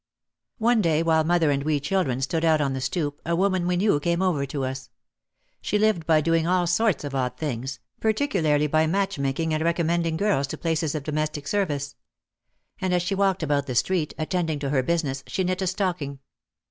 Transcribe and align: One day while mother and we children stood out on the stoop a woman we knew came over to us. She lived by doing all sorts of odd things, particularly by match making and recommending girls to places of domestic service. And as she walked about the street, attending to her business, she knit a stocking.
One 0.57 0.81
day 0.81 1.03
while 1.03 1.23
mother 1.23 1.51
and 1.51 1.61
we 1.61 1.79
children 1.79 2.21
stood 2.21 2.43
out 2.43 2.59
on 2.59 2.73
the 2.73 2.81
stoop 2.81 3.21
a 3.23 3.35
woman 3.35 3.67
we 3.67 3.77
knew 3.77 3.99
came 3.99 4.23
over 4.23 4.47
to 4.47 4.65
us. 4.65 4.89
She 5.61 5.77
lived 5.77 6.07
by 6.07 6.21
doing 6.21 6.47
all 6.47 6.65
sorts 6.65 7.03
of 7.03 7.13
odd 7.13 7.37
things, 7.37 7.79
particularly 7.99 8.65
by 8.65 8.87
match 8.87 9.19
making 9.19 9.53
and 9.53 9.63
recommending 9.63 10.17
girls 10.17 10.47
to 10.47 10.57
places 10.57 10.95
of 10.95 11.03
domestic 11.03 11.47
service. 11.47 11.95
And 12.79 12.95
as 12.95 13.03
she 13.03 13.13
walked 13.13 13.43
about 13.43 13.67
the 13.67 13.75
street, 13.75 14.15
attending 14.17 14.57
to 14.57 14.69
her 14.71 14.81
business, 14.81 15.23
she 15.27 15.43
knit 15.43 15.61
a 15.61 15.67
stocking. 15.67 16.17